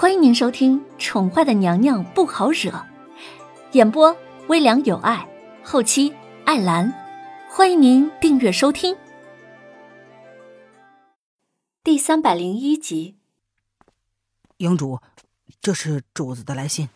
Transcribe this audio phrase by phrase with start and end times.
[0.00, 2.70] 欢迎您收听《宠坏的娘娘不好惹》，
[3.72, 5.28] 演播微凉有爱，
[5.64, 6.14] 后期
[6.44, 6.94] 艾兰。
[7.50, 8.96] 欢迎您订阅收听。
[11.82, 13.16] 第三百零一集，
[14.58, 15.00] 营主，
[15.60, 16.88] 这是主子的来信。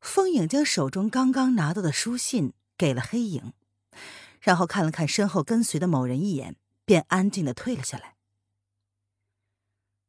[0.00, 3.52] 风影将手中刚刚拿到的书信给了黑影，
[4.40, 8.13] 然后看了看身后跟随的某人一眼，便安静的退了下来。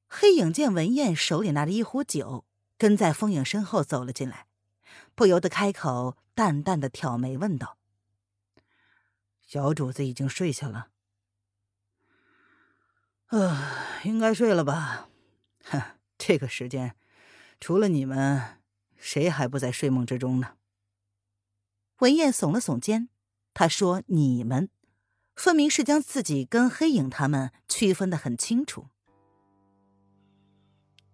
[0.08, 2.46] 黑影见文燕手里拿着一壶酒，
[2.78, 4.48] 跟在风影身后走了进来，
[5.14, 7.78] 不由得开口，淡淡的挑眉问道
[9.42, 10.90] ：“小主子已经睡下了
[13.30, 15.10] ？”“呃，应该睡了吧。
[15.64, 15.82] 哼，
[16.18, 16.96] 这个时间，
[17.60, 18.62] 除了你们，
[18.98, 20.56] 谁还不在睡梦之中呢？”
[22.00, 23.10] 文燕耸了耸肩，
[23.54, 24.70] 他说：“你们，
[25.36, 28.90] 分明是将自己跟黑影他们区分的很清楚。”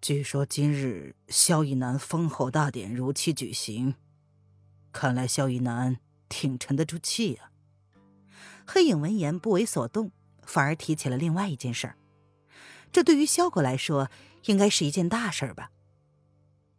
[0.02, 3.94] 据说今日萧逸南封后大典如期举行，
[4.92, 7.52] 看来萧逸南挺沉得住气呀。
[8.66, 11.96] 黑影闻言不为所动，反而提起了另外一件事儿。
[12.92, 14.10] 这对于萧国来说，
[14.46, 15.70] 应该是一件大事吧？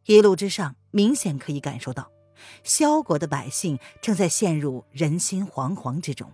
[0.07, 2.11] 一路之上，明显可以感受到，
[2.65, 6.33] 萧国的百姓正在陷入人心惶惶之中。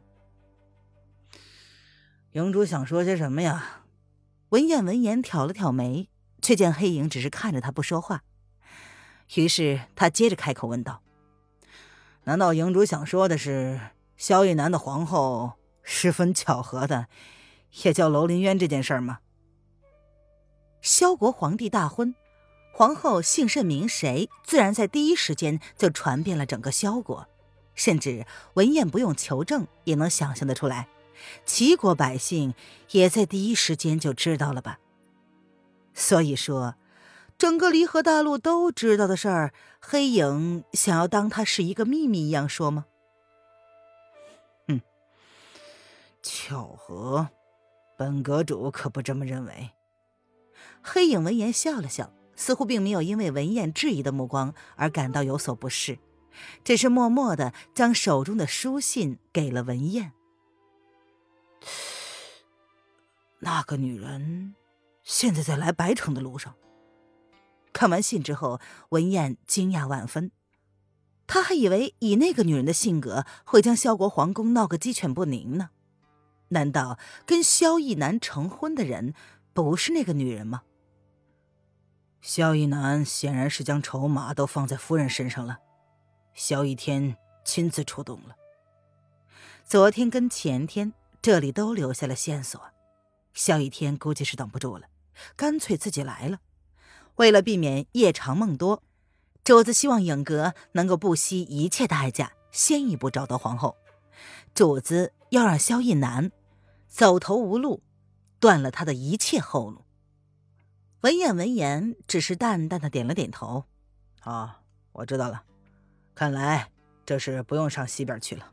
[2.33, 3.85] 营主想说些什么呀？
[4.49, 6.09] 文彦闻言挑了挑眉。
[6.41, 8.23] 却见黑影只是看着他不说话，
[9.35, 11.03] 于是他接着开口问道
[12.25, 13.81] ：“难道营主想说的是
[14.17, 17.07] 萧逸南的皇后十分巧合的
[17.85, 19.19] 也叫楼林渊这件事吗？”
[20.81, 22.15] 萧国皇帝大婚，
[22.73, 27.29] 皇后姓甚名谁，自然在第一时间就传遍了整个萧国，
[27.75, 30.89] 甚至文彦不用求证也能想象得出来，
[31.45, 32.55] 齐国百姓
[32.93, 34.79] 也在第一时间就知道了吧。
[35.99, 36.77] 所以说，
[37.37, 42.87] 整个离合大陆都知道的事儿，黑影想要当它是一个秘密一样说吗？
[44.69, 44.81] 哼，
[46.23, 47.29] 巧合，
[47.97, 49.71] 本阁主可不这么认为。
[50.81, 55.99] 黑影闻言笑了笑，似乎并没有因为文燕质疑的目光而感到有所不适，
[56.63, 60.13] 只是默默的将手中的书信给了文燕。
[63.41, 64.55] 那个女人。
[65.09, 66.55] 现在在来白城的路上。
[67.73, 68.61] 看完信之后，
[68.91, 70.31] 文燕惊讶万分，
[71.27, 75.71] 她还以为以那个女人的性格，会将萧国皇宫闹个鸡犬不宁呢。
[76.49, 79.15] 难道跟萧逸南成婚的人
[79.55, 80.65] 不是那个女人吗？
[82.21, 85.61] 萧逸南显然是将筹码都放在夫人身上了。
[86.35, 88.37] 萧逸天亲自出动了。
[89.65, 90.93] 昨天跟前天，
[91.23, 92.61] 这里都留下了线索。
[93.33, 94.87] 萧逸天估计是等不住了。
[95.37, 96.41] 干脆自己来了，
[97.17, 98.83] 为了避免夜长梦多，
[99.45, 103.77] 主子希望影阁能够不惜一切代价先一步找到皇后。
[104.55, 106.33] 主子要让萧逸南
[106.89, 107.83] 走投无路，
[108.41, 109.85] 断了他的一切后路。
[111.03, 113.65] 文彦闻言只是淡淡的点了点头
[114.21, 114.63] ：“啊，
[114.93, 115.45] 我知道了。
[116.15, 116.73] 看来
[117.07, 118.53] 这是不用上西边去了。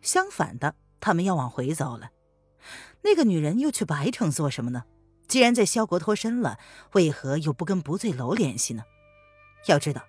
[0.00, 2.10] 相反的，他们要往回走了。
[3.02, 4.84] 那个女人又去白城做什么呢？”
[5.30, 6.58] 既然在萧国脱身了，
[6.94, 8.82] 为何又不跟不醉楼联系呢？
[9.66, 10.08] 要知道，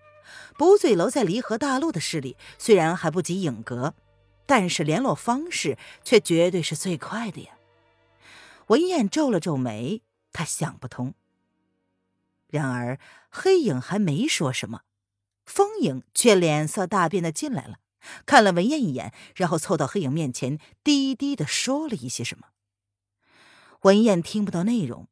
[0.58, 3.94] 不醉楼在离合大陆的势力虽然还不及影阁，
[4.48, 7.52] 但是联络方式却绝对是最快的呀。
[8.70, 10.02] 文燕皱了皱眉，
[10.34, 11.14] 他想不通。
[12.48, 12.98] 然而
[13.30, 14.82] 黑影还没说什么，
[15.46, 17.76] 风影却脸色大变的进来了，
[18.26, 22.48] 看了文燕一眼，然后凑到黑影面前，低低的说了一些什么。
[23.82, 25.08] 文燕听不到内容。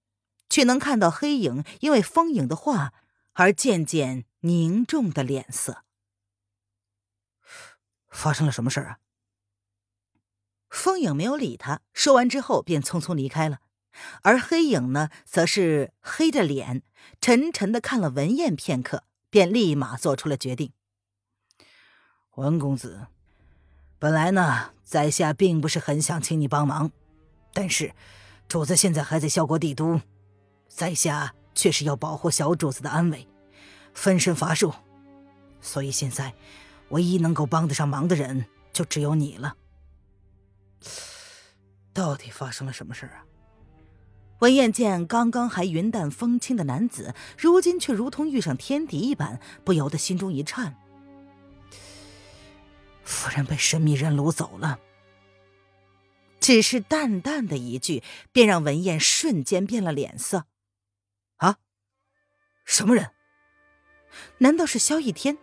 [0.50, 2.94] 却能看到黑影因为风影的话
[3.34, 5.84] 而渐渐凝重的脸色。
[8.10, 8.98] 发生了什么事啊？
[10.70, 13.60] 风影没有理他，说完之后便匆匆离开了。
[14.22, 16.84] 而黑影呢，则是黑着脸，
[17.20, 20.72] 沉沉的看了文燕片刻，便立马做出了决定。
[22.36, 23.08] 文公子，
[23.98, 26.92] 本来呢，在下并不是很想请你帮忙，
[27.52, 27.94] 但是
[28.48, 30.02] 主子现在还在萧国帝都。
[30.70, 33.28] 在下却是要保护小主子的安危，
[33.94, 34.74] 分身乏术，
[35.60, 36.34] 所以现在
[36.90, 39.58] 唯一能够帮得上忙的人就只有你了。
[41.92, 43.26] 到底发生了什么事啊？
[44.40, 50.78] 文彦见刚刚还云淡风轻的男子，如今却如同遇上天敌一般，不由得心中一颤。
[53.04, 54.80] 夫人被神秘人掳走了。
[56.40, 58.02] 只是淡淡的一句，
[58.32, 60.46] 便让文彦瞬间变了脸色。
[61.40, 61.58] 啊
[62.64, 63.10] 什么人？
[64.38, 65.38] 难道是萧逸天？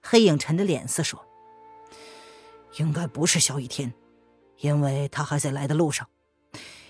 [0.00, 1.24] 黑影沉着脸色说
[2.78, 3.92] ：“应该不是萧逸天，
[4.58, 6.08] 因为他还在来的路上。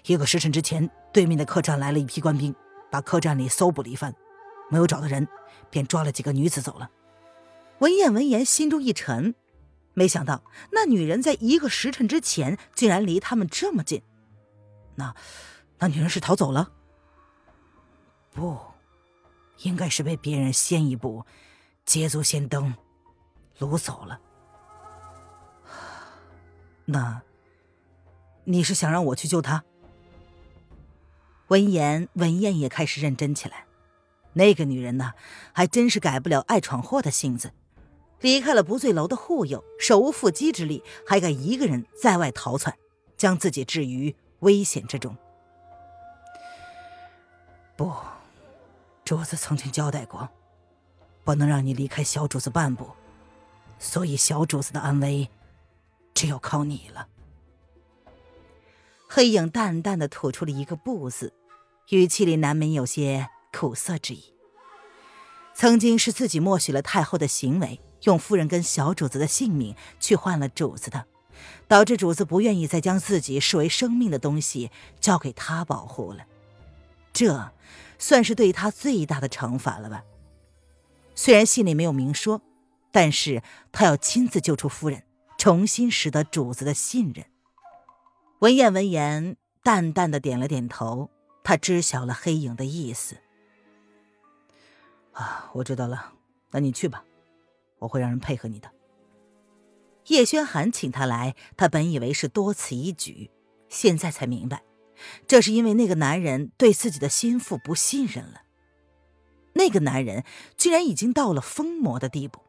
[0.04, 2.54] 一个时辰之前，对面的客栈来了一批官兵，
[2.90, 4.14] 把客栈里搜捕了一番，
[4.70, 5.28] 没有找到人，
[5.70, 6.90] 便抓了几个女子走了。”
[7.80, 9.34] 文燕闻言，心中一沉，
[9.92, 14.02] 没想到那女人在一个时辰之前竟然离他们这么近。
[14.94, 15.14] 那，
[15.78, 16.72] 那女人是逃走了？
[18.32, 18.58] 不，
[19.58, 21.24] 应该是被别人先一步
[21.84, 22.74] 捷足先登，
[23.58, 24.18] 掳走了。
[26.86, 27.22] 那，
[28.44, 29.62] 你是想让我去救他？
[31.48, 33.66] 闻言，文燕也开始认真起来。
[34.32, 35.12] 那个女人呢，
[35.52, 37.52] 还真是改不了爱闯祸的性子。
[38.20, 42.74] 离开了不醉楼的护佑，手无缚鸡之力，还敢一个人在外逃窜，
[43.18, 45.14] 将自己置于危险之中。
[47.76, 47.92] 不。
[49.12, 50.26] 主子曾经交代过，
[51.22, 52.88] 不能让你离开小主子半步，
[53.78, 55.28] 所以小主子的安危，
[56.14, 57.06] 只有靠你了。
[59.06, 61.34] 黑影淡淡的吐出了一个“不”字，
[61.90, 64.32] 语气里难免有些苦涩之意。
[65.52, 71.04] 曾经是自己默许了太后的行为，用夫人跟小主子的性命去换了主子的，
[71.68, 76.24] 导致主子不愿意再将自己视为生命的东西交给他保护了。
[77.24, 77.52] 这。
[77.98, 80.02] 算是对他最大的惩罚了吧？
[81.14, 82.42] 虽然信里没有明说，
[82.90, 85.04] 但是他要亲自救出夫人，
[85.38, 87.24] 重新拾得主子的信任。
[88.40, 91.10] 文彦闻言，淡淡的点了点头，
[91.44, 93.18] 他知晓了黑影的意思。
[95.12, 96.14] 啊，我知道了，
[96.50, 97.04] 那你去吧，
[97.78, 98.68] 我会让人配合你的。
[100.06, 103.30] 叶轩寒请他来，他本以为是多此一举，
[103.68, 104.64] 现在才明白。
[105.26, 108.42] 这是因为那个男人对自己的心腹不信任了。
[109.54, 110.24] 那个男人
[110.56, 112.40] 居然已经到了疯魔的地步。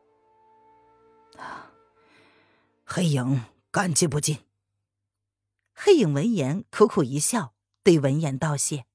[2.86, 4.40] 黑影感激不尽。
[5.74, 7.54] 黑影闻言苦苦一笑，
[7.84, 8.86] 对文言道谢：“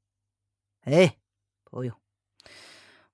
[0.87, 1.19] 哎，
[1.65, 1.99] 不用，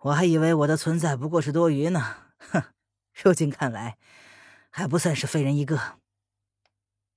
[0.01, 2.17] 我还以为我的存在不过是多余呢。
[2.39, 2.63] 哼，
[3.15, 3.97] 如今看来，
[4.71, 5.99] 还不算是废人一个。”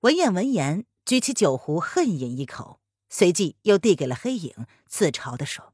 [0.02, 2.80] 文彦闻言举起酒壶，恨饮一口。
[3.10, 5.74] 随即又递给了黑影，自嘲地说：“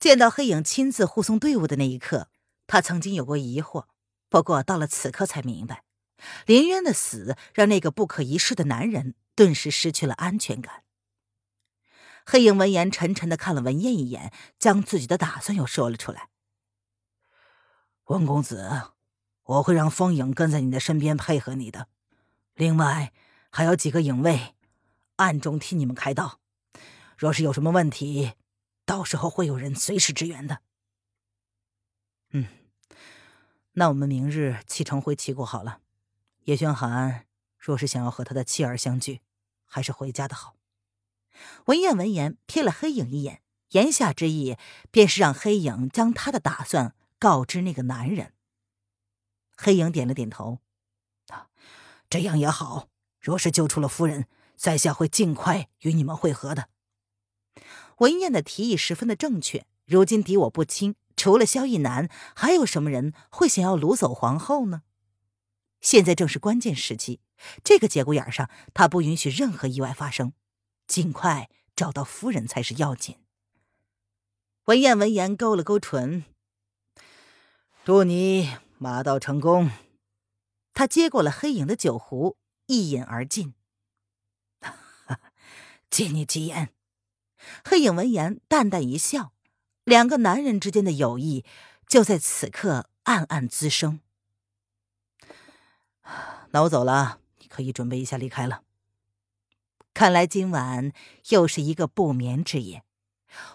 [0.00, 2.28] 见到黑影亲自护送队伍的那一刻，
[2.66, 3.86] 他曾经有过疑惑，
[4.28, 5.84] 不过到了此刻才明白，
[6.46, 10.84] 林渊的死让那个不可一世的男人顿时失去了安全感。”
[12.24, 16.28] 黑影闻言，沉沉的看了文彦一眼，将自己的打算又说了出来
[18.06, 18.92] ：“温公子，
[19.42, 21.88] 我会让风影跟在你的身边配合你的，
[22.54, 23.12] 另外
[23.50, 24.54] 还有几个影卫。”
[25.16, 26.40] 暗中替你们开道，
[27.16, 28.32] 若是有什么问题，
[28.84, 30.60] 到时候会有人随时支援的。
[32.30, 32.48] 嗯，
[33.72, 35.80] 那我们明日启程回齐国好了。
[36.44, 37.26] 叶轩寒
[37.56, 39.20] 若是想要和他的妻儿相聚，
[39.64, 40.56] 还是回家的好。
[41.66, 44.56] 文彦闻言瞥了黑影一眼，言下之意
[44.90, 48.32] 便是让黑影将他的打算告知那个男人。
[49.56, 50.58] 黑影点了点头，
[51.28, 51.48] 啊，
[52.10, 52.88] 这样也好。
[53.20, 54.26] 若是救出了夫人。
[54.56, 56.68] 在下会尽快与你们会合的。
[57.98, 59.66] 文彦的提议十分的正确。
[59.84, 64.82] 如今敌我不清，除了萧逸南，还有什么人会想要掳走皇后呢？
[65.80, 67.20] 现在正是关键时期，
[67.64, 70.32] 这个节骨眼上，他不允许任何意外发生，
[70.86, 73.16] 尽快找到夫人才是要紧。
[74.66, 76.24] 文彦闻言勾了勾唇，
[77.84, 79.70] 祝你马到成功。
[80.72, 82.36] 他接过了黑影的酒壶，
[82.66, 83.54] 一饮而尽。
[85.92, 86.72] 借你吉言。
[87.62, 89.34] 黑影闻言淡淡一笑，
[89.84, 91.44] 两个男人之间的友谊
[91.86, 94.00] 就在此刻暗暗滋生。
[96.50, 98.62] 那我走了，你可以准备一下离开了。
[99.92, 100.92] 看来今晚
[101.28, 102.82] 又是一个不眠之夜。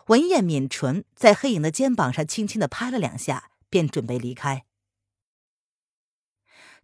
[0.06, 4.66] 文燕抿唇，在黑影的肩膀上轻轻的拍了两下，便准备离开。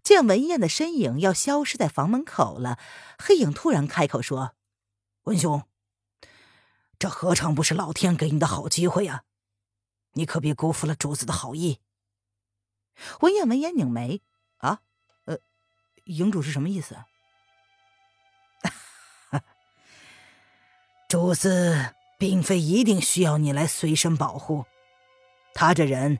[0.01, 2.79] 见文燕的身影要消失在房门口了，
[3.19, 4.55] 黑影突然开口说。
[5.23, 5.63] 文兄，
[6.99, 9.23] 这何尝不是老天给你的好机会呀？
[10.13, 11.79] 你可别辜负了主子的好意。
[13.21, 14.21] 文彦闻言拧眉
[14.59, 14.81] ：“啊，
[15.25, 15.39] 呃，
[16.03, 16.97] 营主是什么意思？”
[21.07, 24.65] 主子并非一定需要你来随身保护。
[25.53, 26.19] 他这人，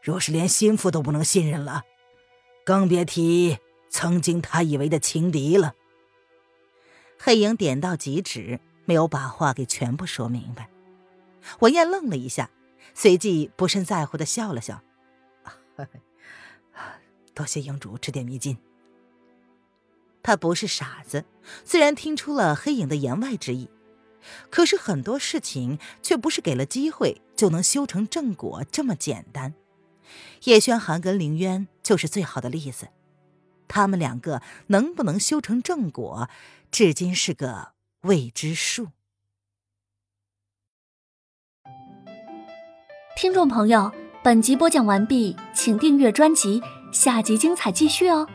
[0.00, 1.82] 若是连心腹都不能信任了，
[2.64, 3.58] 更别提
[3.90, 5.74] 曾经他以为的情敌了。
[7.18, 10.68] 黑影点到即止，没有把话给全部说明白。
[11.60, 12.50] 文彦愣了一下，
[12.94, 14.82] 随即不甚在乎的笑了笑
[17.34, 18.58] ：“多谢营主指点迷津。”
[20.22, 21.24] 他不是傻子，
[21.64, 23.70] 虽然听出了黑影的言外之意，
[24.50, 29.54] 可是很多事情却不是给了机会就能修成正果这么简单。
[30.44, 32.88] 叶轩寒跟凌渊就是最好的例子，
[33.68, 36.28] 他们两个能不能修成正果，
[36.70, 38.88] 至今是个未知数。
[43.16, 43.90] 听众朋友，
[44.22, 48.28] 本集播讲完毕，请订阅专辑，下集精彩继续哦。